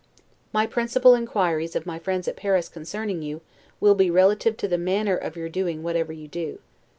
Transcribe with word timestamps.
My 0.51 0.65
principal 0.65 1.13
inquiries 1.13 1.75
of 1.75 1.85
my 1.85 1.99
friends 1.99 2.27
at 2.27 2.35
Paris, 2.35 2.69
concerning 2.69 3.21
you, 3.21 3.41
will 3.79 3.93
be 3.93 4.09
relative 4.09 4.57
to 4.57 4.67
your 4.67 4.79
manner 4.79 5.15
of 5.15 5.37
doing 5.51 5.83
whatever 5.83 6.11
you 6.11 6.27
do. 6.27 6.57